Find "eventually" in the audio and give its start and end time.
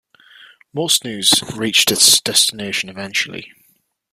2.89-3.51